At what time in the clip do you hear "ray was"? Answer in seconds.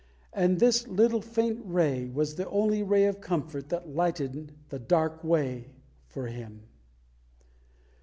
1.63-2.33